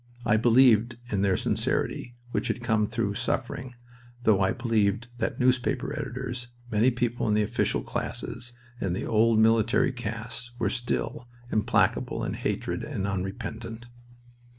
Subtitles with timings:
[0.25, 3.75] I believed in their sincerity, which had come through suffering,
[4.23, 9.37] though I believed that newspaper editors, many people in the official classes, and the old
[9.37, 13.85] military caste were still implacable in hatred and unrepentant.